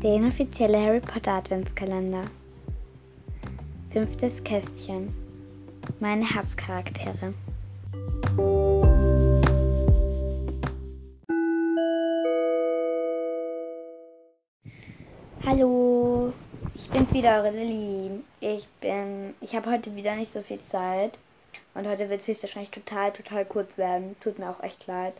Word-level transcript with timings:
Der 0.00 0.14
inoffizielle 0.14 0.80
Harry 0.80 1.00
Potter 1.00 1.32
Adventskalender. 1.32 2.22
Fünftes 3.90 4.44
Kästchen. 4.44 5.12
Meine 5.98 6.24
Hasscharaktere. 6.24 7.34
Hallo, 15.44 16.32
ich 16.76 16.88
bin's 16.90 17.12
wieder, 17.12 17.42
eure 17.42 17.50
Lilly. 17.50 18.22
Ich 18.38 18.68
bin, 18.80 19.34
ich 19.40 19.56
habe 19.56 19.68
heute 19.68 19.96
wieder 19.96 20.14
nicht 20.14 20.30
so 20.30 20.42
viel 20.42 20.60
Zeit 20.60 21.18
und 21.74 21.88
heute 21.88 22.08
wird 22.08 22.20
es 22.20 22.28
höchstwahrscheinlich 22.28 22.70
total, 22.70 23.10
total 23.10 23.44
kurz 23.44 23.76
werden. 23.76 24.14
Tut 24.20 24.38
mir 24.38 24.48
auch 24.48 24.62
echt 24.62 24.86
leid, 24.86 25.14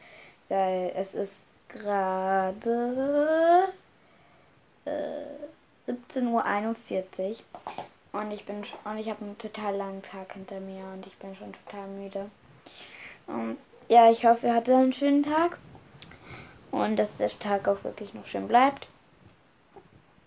weil 0.48 0.92
es 0.94 1.16
ist 1.16 1.42
gerade 1.68 3.72
äh, 5.86 5.92
17.41 5.92 6.24
Uhr 6.24 7.36
und 8.12 8.30
ich 8.30 8.44
bin 8.44 8.62
und 8.84 8.98
ich 8.98 9.08
habe 9.08 9.24
einen 9.24 9.38
total 9.38 9.76
langen 9.76 10.02
Tag 10.02 10.32
hinter 10.32 10.60
mir 10.60 10.84
und 10.92 11.06
ich 11.06 11.16
bin 11.16 11.36
schon 11.36 11.52
total 11.64 11.86
müde. 11.88 12.30
Und 13.26 13.58
ja, 13.88 14.10
ich 14.10 14.24
hoffe, 14.24 14.48
ihr 14.48 14.54
hattet 14.54 14.74
einen 14.74 14.92
schönen 14.92 15.22
Tag 15.22 15.58
und 16.70 16.96
dass 16.96 17.18
der 17.18 17.30
Tag 17.38 17.68
auch 17.68 17.84
wirklich 17.84 18.14
noch 18.14 18.26
schön 18.26 18.48
bleibt. 18.48 18.88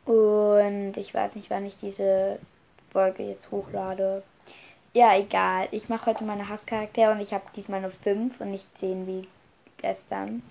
Und 0.05 0.93
ich 0.97 1.13
weiß 1.13 1.35
nicht, 1.35 1.49
wann 1.49 1.65
ich 1.65 1.77
diese 1.77 2.39
Folge 2.91 3.23
jetzt 3.23 3.51
hochlade. 3.51 4.23
Ja, 4.93 5.15
egal. 5.15 5.67
Ich 5.71 5.89
mache 5.89 6.07
heute 6.07 6.23
meine 6.23 6.49
Hasscharaktere 6.49 7.11
und 7.11 7.21
ich 7.21 7.33
habe 7.33 7.45
diesmal 7.55 7.81
nur 7.81 7.91
5 7.91 8.41
und 8.41 8.51
nicht 8.51 8.65
10 8.77 9.07
wie 9.07 9.27
gestern. 9.77 10.43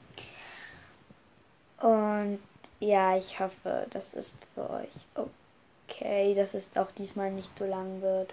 Und 1.80 2.38
ja, 2.80 3.16
ich 3.16 3.38
hoffe, 3.38 3.86
das 3.90 4.14
ist 4.14 4.34
für 4.54 4.68
euch 4.70 4.88
okay, 5.14 6.34
dass 6.34 6.54
es 6.54 6.76
auch 6.76 6.90
diesmal 6.92 7.30
nicht 7.30 7.50
so 7.58 7.66
lang 7.66 8.00
wird. 8.00 8.32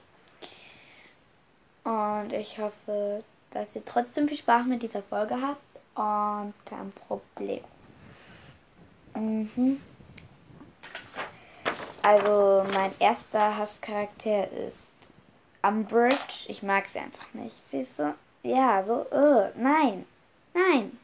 Und 1.84 2.34
ich 2.34 2.58
hoffe, 2.58 3.24
dass 3.52 3.76
ihr 3.76 3.86
trotzdem 3.86 4.28
viel 4.28 4.38
Spaß 4.38 4.66
mit 4.66 4.84
dieser 4.84 5.04
Folge 5.04 5.36
habt 5.42 5.62
und 5.96 6.54
kein 6.66 6.92
Problem. 6.92 7.64
Mhm. 9.16 9.82
Also 12.02 12.66
mein 12.74 12.92
erster 13.00 13.58
Hasscharakter 13.58 14.50
ist 14.52 14.92
Umbridge. 15.62 16.46
Ich 16.48 16.64
mag 16.64 16.88
sie 16.88 17.00
einfach 17.00 17.34
nicht. 17.34 17.56
Sie 17.70 17.80
ist 17.80 17.98
so, 17.98 18.14
ja, 18.44 18.82
so, 18.82 19.06
uh, 19.12 19.50
nein, 19.56 20.06
nein. 20.54 20.98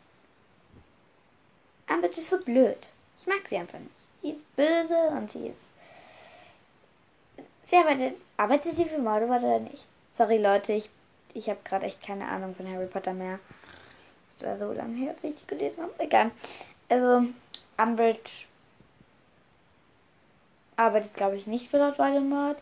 Umbridge 1.89 2.19
ist 2.19 2.29
so 2.29 2.39
blöd. 2.39 2.89
Ich 3.23 3.27
mag 3.27 3.47
sie 3.47 3.55
einfach 3.55 3.79
nicht. 3.79 3.91
Sie 4.21 4.31
ist 4.31 4.55
böse 4.57 4.97
und 5.15 5.31
sie 5.31 5.47
ist. 5.47 5.73
Sie 7.63 7.77
arbeitet. 7.77 8.17
Arbeitet 8.35 8.75
sie 8.75 8.83
für 8.83 8.97
Mordor 8.97 9.37
oder 9.37 9.59
nicht? 9.59 9.85
Sorry 10.11 10.39
Leute, 10.39 10.73
ich, 10.73 10.89
ich 11.33 11.47
habe 11.47 11.59
gerade 11.63 11.85
echt 11.85 12.03
keine 12.03 12.27
Ahnung 12.27 12.53
von 12.53 12.67
Harry 12.69 12.85
Potter 12.85 13.13
mehr. 13.13 13.39
War 14.41 14.57
so 14.57 14.73
lange 14.73 14.97
her, 14.97 15.11
als 15.11 15.23
ich 15.23 15.35
die 15.37 15.47
gelesen 15.47 15.83
habe. 15.83 15.93
Egal. 15.99 16.31
Also, 16.89 17.27
Umbridge 17.77 18.45
arbeitet, 20.75 21.13
glaube 21.13 21.37
ich, 21.37 21.47
nicht 21.47 21.69
für 21.71 21.77
Lord 21.77 21.97
Voldemort. 21.97 22.57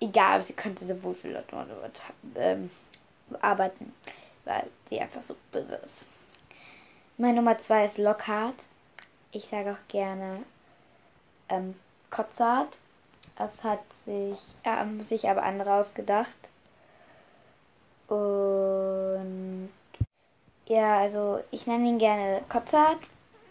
Egal, 0.00 0.36
aber 0.36 0.42
sie 0.42 0.54
könnte 0.54 0.86
sowohl 0.86 1.14
für 1.14 1.28
Lord 1.28 1.52
Voldemort 1.52 2.00
ähm, 2.36 2.70
arbeiten, 3.42 3.92
weil 4.46 4.66
sie 4.88 4.98
einfach 4.98 5.22
so 5.22 5.36
böse 5.52 5.74
ist. 5.84 6.04
Meine 7.18 7.34
Nummer 7.34 7.58
zwei 7.58 7.84
ist 7.84 7.98
Lockhart. 7.98 8.56
Ich 9.36 9.48
sage 9.48 9.72
auch 9.72 9.88
gerne 9.88 10.44
ähm, 11.50 11.74
Kotzart. 12.10 12.72
Das 13.36 13.62
hat 13.62 13.82
sich, 14.06 14.38
ähm, 14.64 15.04
sich 15.04 15.28
aber 15.28 15.42
andere 15.42 15.74
ausgedacht. 15.74 16.48
Und 18.08 19.68
ja, 20.64 21.00
also 21.00 21.44
ich 21.50 21.66
nenne 21.66 21.86
ihn 21.86 21.98
gerne 21.98 22.44
Kotzart. 22.48 22.96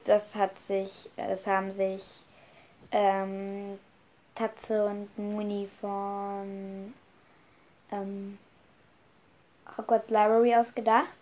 Das 0.05 0.33
hat 0.33 0.59
sich, 0.61 1.07
das 1.17 1.45
haben 1.45 1.71
sich 1.75 2.03
ähm, 2.91 3.77
Tatze 4.33 4.87
und 4.87 5.15
Muni 5.19 5.69
von 5.79 6.95
ähm, 7.91 8.39
Hogwarts 9.77 10.09
Library 10.09 10.55
ausgedacht. 10.55 11.19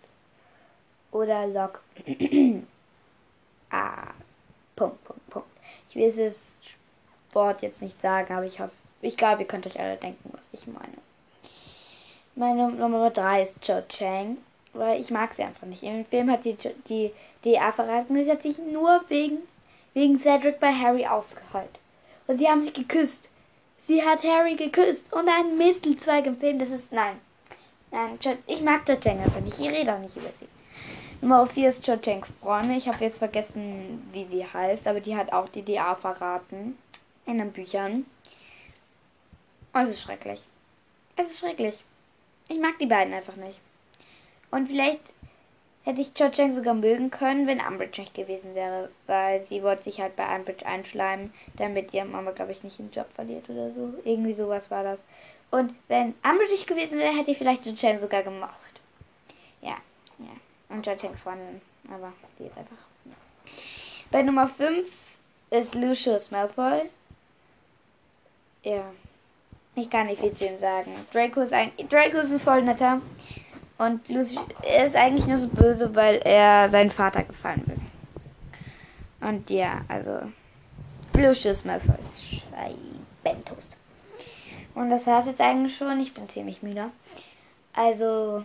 Oder 1.12 1.48
Log. 1.48 1.82
ah, 3.70 4.13
Punkt, 4.76 5.02
Punkt, 5.04 5.30
Punkt. 5.30 5.48
Ich 5.88 5.96
will 5.96 6.12
das 6.12 6.56
Wort 7.32 7.62
jetzt 7.62 7.82
nicht 7.82 8.00
sagen, 8.00 8.34
aber 8.34 8.46
ich 8.46 8.60
hoffe, 8.60 8.72
ich 9.02 9.16
glaube, 9.16 9.42
ihr 9.42 9.48
könnt 9.48 9.66
euch 9.66 9.78
alle 9.78 9.96
denken, 9.96 10.30
was 10.32 10.42
ich 10.52 10.66
meine. 10.66 10.98
Meine 12.36 12.70
Nummer 12.72 13.10
3 13.10 13.42
ist 13.42 13.60
Cho 13.60 13.82
Chang, 13.88 14.38
weil 14.72 15.00
ich 15.00 15.10
mag 15.10 15.34
sie 15.34 15.42
einfach 15.42 15.66
nicht. 15.66 15.82
Im 15.82 16.04
Film 16.04 16.30
hat 16.30 16.42
sie 16.42 16.56
die 16.88 17.12
DA 17.44 17.70
verraten, 17.70 18.24
sie 18.24 18.30
hat 18.30 18.42
sich 18.42 18.58
nur 18.58 19.04
wegen, 19.08 19.38
wegen 19.92 20.18
Cedric 20.18 20.58
bei 20.58 20.72
Harry 20.72 21.06
ausgeheult. 21.06 21.78
Und 22.26 22.38
sie 22.38 22.48
haben 22.48 22.62
sich 22.62 22.72
geküsst. 22.72 23.28
Sie 23.86 24.02
hat 24.02 24.24
Harry 24.24 24.56
geküsst 24.56 25.12
und 25.12 25.28
einen 25.28 25.58
Mistelzweig 25.58 26.26
im 26.26 26.38
Film. 26.38 26.58
Das 26.58 26.70
ist. 26.70 26.90
Nein. 26.90 27.20
Nein, 27.90 28.18
ich 28.46 28.62
mag 28.62 28.86
Cho 28.86 28.96
Chang 28.96 29.20
einfach 29.20 29.40
nicht. 29.40 29.60
Ich 29.60 29.70
rede 29.70 29.94
auch 29.94 30.00
nicht 30.00 30.16
über 30.16 30.30
sie. 30.40 30.48
Nummer 31.20 31.46
4 31.46 31.68
ist 31.68 31.84
Cho 31.84 31.96
Changs 31.96 32.32
Freundin. 32.40 32.76
Ich 32.76 32.88
habe 32.88 33.04
jetzt 33.04 33.18
vergessen, 33.18 34.08
wie 34.12 34.24
sie 34.26 34.44
heißt, 34.44 34.86
aber 34.86 35.00
die 35.00 35.16
hat 35.16 35.32
auch 35.32 35.48
die 35.48 35.62
DA 35.62 35.94
verraten. 35.94 36.78
In 37.26 37.38
den 37.38 37.52
Büchern. 37.52 38.04
Oh, 39.74 39.78
es 39.78 39.90
ist 39.90 40.02
schrecklich. 40.02 40.42
Es 41.16 41.28
ist 41.28 41.38
schrecklich. 41.38 41.82
Ich 42.48 42.58
mag 42.58 42.78
die 42.78 42.86
beiden 42.86 43.14
einfach 43.14 43.36
nicht. 43.36 43.58
Und 44.50 44.68
vielleicht 44.68 45.00
hätte 45.84 46.00
ich 46.02 46.12
Cho 46.14 46.28
Chang 46.28 46.52
sogar 46.52 46.74
mögen 46.74 47.10
können, 47.10 47.46
wenn 47.46 47.60
Umbridge 47.60 48.02
nicht 48.02 48.14
gewesen 48.14 48.54
wäre. 48.54 48.90
Weil 49.06 49.46
sie 49.46 49.62
wollte 49.62 49.84
sich 49.84 50.00
halt 50.00 50.16
bei 50.16 50.36
Umbridge 50.36 50.66
einschleimen, 50.66 51.32
damit 51.56 51.94
ihre 51.94 52.04
Mama, 52.04 52.32
glaube 52.32 52.52
ich, 52.52 52.62
nicht 52.62 52.78
den 52.78 52.90
Job 52.90 53.06
verliert 53.14 53.48
oder 53.48 53.70
so. 53.72 53.94
Irgendwie 54.04 54.34
sowas 54.34 54.70
war 54.70 54.84
das. 54.84 55.00
Und 55.50 55.74
wenn 55.88 56.14
Umbridge 56.22 56.52
nicht 56.52 56.66
gewesen 56.66 56.98
wäre, 56.98 57.16
hätte 57.16 57.30
ich 57.30 57.38
vielleicht 57.38 57.64
Cho 57.64 57.74
Chang 57.74 57.98
sogar 57.98 58.22
gemocht. 58.22 58.80
Ja, 59.62 59.76
ja. 60.18 60.36
Und 60.74 60.84
Changs 60.84 61.22
Freundin. 61.22 61.60
Aber 61.88 62.12
die 62.38 62.44
ist 62.44 62.58
einfach. 62.58 62.76
Ja. 63.04 63.12
Bei 64.10 64.22
Nummer 64.22 64.48
5 64.48 64.88
ist 65.50 65.74
Lucius 65.74 66.32
Malfoy. 66.32 66.90
Ja. 68.64 68.82
Ich 69.76 69.88
kann 69.88 70.06
nicht 70.06 70.20
viel 70.20 70.32
zu 70.32 70.46
ihm 70.46 70.58
sagen. 70.58 70.92
Draco 71.12 71.40
ist 71.40 71.52
ein, 71.52 71.70
Draco 71.88 72.18
ist 72.18 72.32
ein 72.32 72.40
voll 72.40 72.62
netter. 72.62 73.00
Und 73.78 74.08
Lucius 74.08 74.44
ist 74.82 74.96
eigentlich 74.96 75.26
nur 75.26 75.36
so 75.36 75.48
böse, 75.48 75.94
weil 75.94 76.16
er 76.24 76.68
seinen 76.70 76.90
Vater 76.90 77.22
gefallen 77.22 77.62
will. 77.66 79.28
Und 79.28 79.48
ja, 79.50 79.82
also. 79.88 80.32
Lucius 81.12 81.64
Malfoy 81.64 81.94
ist 82.00 82.24
Scheibentoast. 82.24 83.76
Und 84.74 84.90
das 84.90 85.06
war's 85.06 85.26
jetzt 85.26 85.40
eigentlich 85.40 85.76
schon. 85.76 86.00
Ich 86.00 86.12
bin 86.12 86.28
ziemlich 86.28 86.62
müde. 86.62 86.90
Also. 87.72 88.44